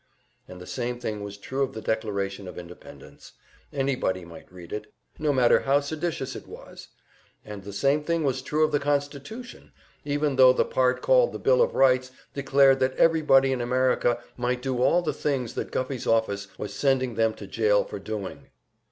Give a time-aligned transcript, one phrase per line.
[0.47, 3.33] And the same thing was true of the Declaration of Independence;
[3.71, 6.87] anybody might read it, no matter how seditious it was.
[7.45, 11.37] And the same thing was true of the Constitution, even tho the part called the
[11.37, 16.07] Bill of Rights declared that everybody in America might do all the things that Guffey's
[16.07, 18.47] office was sending them to jail for doing!